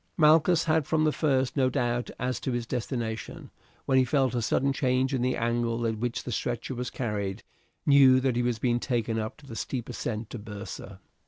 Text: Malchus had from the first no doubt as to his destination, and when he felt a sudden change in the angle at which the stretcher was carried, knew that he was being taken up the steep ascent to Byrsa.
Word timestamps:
Malchus 0.17 0.63
had 0.63 0.87
from 0.87 1.03
the 1.03 1.11
first 1.11 1.55
no 1.55 1.69
doubt 1.69 2.09
as 2.17 2.39
to 2.39 2.51
his 2.53 2.65
destination, 2.65 3.37
and 3.37 3.49
when 3.85 3.97
he 3.99 4.03
felt 4.03 4.33
a 4.33 4.41
sudden 4.41 4.73
change 4.73 5.13
in 5.13 5.21
the 5.21 5.35
angle 5.37 5.85
at 5.85 5.99
which 5.99 6.23
the 6.23 6.31
stretcher 6.31 6.73
was 6.73 6.89
carried, 6.89 7.43
knew 7.85 8.19
that 8.19 8.35
he 8.35 8.41
was 8.41 8.57
being 8.57 8.79
taken 8.79 9.19
up 9.19 9.37
the 9.45 9.55
steep 9.55 9.87
ascent 9.89 10.31
to 10.31 10.39
Byrsa. 10.39 10.97